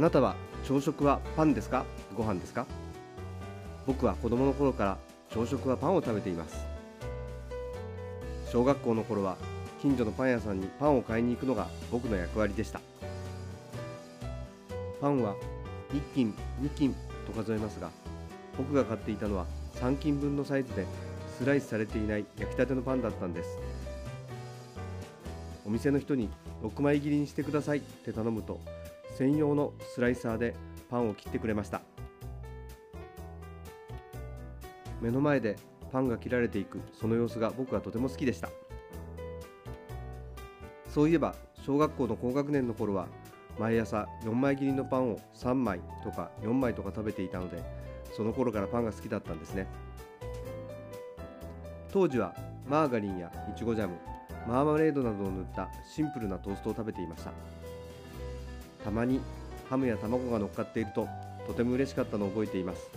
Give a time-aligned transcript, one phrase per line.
[0.00, 1.84] あなたは朝食はパンですか？
[2.16, 2.64] ご飯ですか？
[3.86, 6.56] 僕は子供の頃から朝食はパンを食べています。
[8.50, 9.36] 小学校の頃は
[9.82, 12.80] 近所のパン屋さんにパンを買いに行くのが僕の役割でした。
[15.02, 15.34] パンは
[15.92, 17.90] 1斤2斤と数えますが
[18.56, 19.44] 僕が買っていたのは
[19.82, 20.86] 3斤分のサイズで
[21.38, 23.58] スライスされていない焼きたてのパンだったんです。
[25.66, 26.30] お店の人に
[26.62, 28.58] 6枚切りにしてくださいって頼むと
[29.20, 30.54] 専用のスライサーで
[30.88, 31.82] パンを切ってくれました。
[35.02, 35.56] 目の前で
[35.92, 38.48] パンが切られていくその様子が僕はとても好きでした。
[40.88, 41.34] そういえば
[41.66, 43.08] 小学校の高学年の頃は
[43.58, 47.62] 毎朝4枚切りのパンを3枚とか4枚とか食べていたので
[48.16, 49.66] その頃からパンが好きだったんですね。
[51.92, 52.34] 当時は
[52.66, 53.96] マーガリンやいちごジャム
[54.48, 57.59] マーマレードなどを塗ったシンプルなトーストを食べていました。
[58.84, 59.20] たまに
[59.68, 61.06] ハムや卵が乗っかっていると
[61.46, 62.90] とても嬉しかったのを覚えています。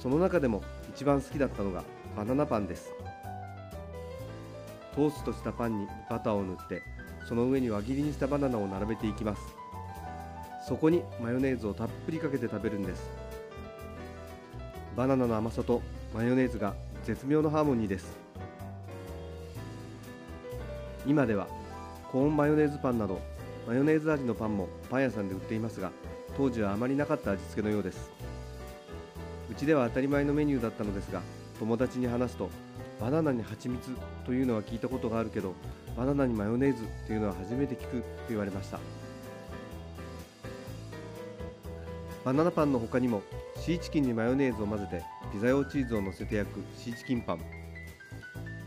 [0.00, 0.62] その中でも
[0.94, 1.82] 一番好きだったのが
[2.16, 2.92] バナナパンです。
[4.94, 6.82] トーストしたパンにバターを塗って
[7.28, 9.42] その上に輪切りにしたバナナを並べていきます。
[10.68, 13.10] そこにマヨネーズをたっぷりかけて食べるんです。
[14.96, 15.82] バナナの甘さと
[16.14, 16.74] マヨネーズが
[17.04, 18.06] 絶妙のハーモニーです。
[21.06, 21.48] 今では
[22.14, 23.20] コーンマヨネーズパンなど
[23.66, 25.90] マヨネーズ味のパンもパン屋さんで売っていますが
[26.36, 28.08] 当時はあまりなかった味付けのようです。
[29.50, 31.22] うちでは当たり前のメニューだったのですが
[31.58, 32.50] 友達に話すと
[33.00, 33.90] バナナに蜂蜜
[34.24, 35.54] というのは聞いたことがあるけど
[35.96, 38.78] バナナにマヨネーズというのは初めて聞くと言われました。
[42.24, 43.22] バナナパンの他にも
[43.56, 47.40] シーチキンにマヨネーズを混ぜてピザ用チーズを乗せて焼くシーチキンパン。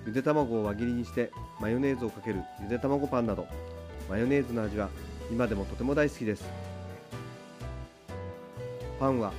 [0.05, 3.47] ゆで卵を輪切りにしてマヨネーズをかけるゆで卵パンなど。
[4.09, 4.89] マヨネーズの味は
[5.29, 6.45] 今でもとても大好きです。
[8.99, 9.33] パンは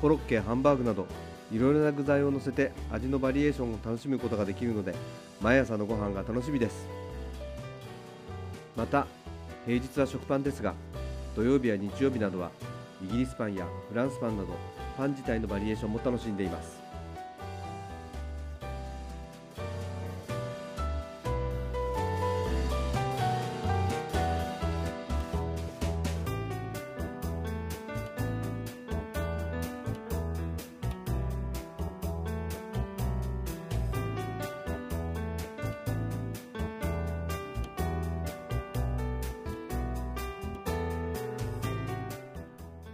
[0.00, 1.06] コロッケハンバーグなど
[1.52, 4.94] いろいろな具材を乗せて味のバリエーションを楽しむことができるので
[5.40, 6.86] 毎朝のご飯が楽しみです。
[8.76, 9.06] また
[9.66, 10.74] 平日は食パンですが
[11.34, 12.50] 土曜日や日曜日などは
[13.02, 14.48] イギリスパンやフランスパンなど
[14.96, 16.79] パン自体のバリエーションも楽しんでいます。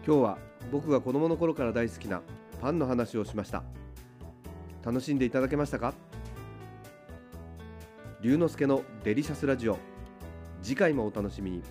[0.07, 0.39] 今日は
[0.71, 2.23] 僕が子供の頃から大好きな
[2.63, 3.65] パンの話をしました。
[4.85, 5.95] 楽しんでいただけましたか？
[8.23, 9.79] 龍之介のデリシャスラジオ。
[10.63, 11.63] 次回もお楽しみに。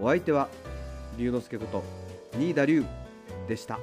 [0.00, 0.48] お相手は
[1.16, 1.84] 龍之介こと
[2.36, 2.84] 新田龍
[3.46, 3.78] でした。